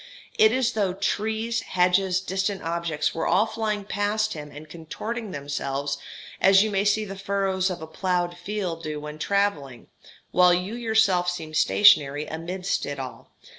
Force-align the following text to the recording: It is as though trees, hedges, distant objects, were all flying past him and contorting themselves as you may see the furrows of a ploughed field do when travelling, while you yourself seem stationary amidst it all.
It 0.39 0.51
is 0.51 0.69
as 0.69 0.73
though 0.73 0.93
trees, 0.93 1.59
hedges, 1.61 2.21
distant 2.21 2.63
objects, 2.63 3.13
were 3.13 3.27
all 3.27 3.45
flying 3.45 3.85
past 3.85 4.33
him 4.33 4.49
and 4.49 4.67
contorting 4.67 5.29
themselves 5.29 5.99
as 6.41 6.63
you 6.63 6.71
may 6.71 6.83
see 6.85 7.05
the 7.05 7.15
furrows 7.15 7.69
of 7.69 7.83
a 7.83 7.87
ploughed 7.87 8.35
field 8.35 8.81
do 8.81 8.99
when 8.99 9.19
travelling, 9.19 9.89
while 10.31 10.55
you 10.55 10.73
yourself 10.73 11.29
seem 11.29 11.53
stationary 11.53 12.25
amidst 12.25 12.83
it 12.87 12.97
all. 12.97 13.29